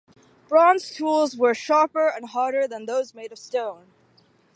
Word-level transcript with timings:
Bronze 0.49 0.89
tools 0.95 1.37
were 1.37 1.53
sharper 1.53 2.07
and 2.07 2.29
harder 2.29 2.67
than 2.67 2.87
those 2.87 3.13
made 3.13 3.31
of 3.31 3.37
stone. 3.37 3.85